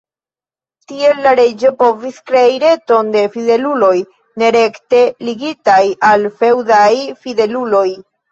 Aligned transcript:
Tiel 0.91 1.19
la 1.25 1.33
reĝo 1.39 1.69
povis 1.81 2.15
krei 2.29 2.55
reton 2.63 3.11
de 3.17 3.21
fideluloj 3.35 3.93
ne 4.43 4.49
rekte 4.57 5.03
ligitaj 5.29 5.79
al 6.11 6.27
feŭdaj 6.41 6.91
fideluloj. 7.27 7.87